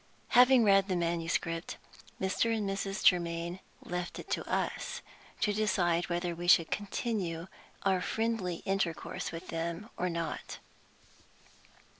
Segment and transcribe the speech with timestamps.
[0.29, 1.77] Having read the manuscript,
[2.19, 2.51] Mr.
[2.57, 3.03] and Mrs.
[3.05, 5.03] Germaine left it to us
[5.41, 7.45] to decide whether we should continue
[7.83, 10.57] our friendly intercourse with them or not.